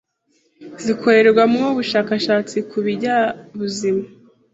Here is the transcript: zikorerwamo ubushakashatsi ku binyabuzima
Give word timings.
zikorerwamo 0.83 1.61
ubushakashatsi 1.73 2.57
ku 2.69 2.77
binyabuzima 2.85 4.05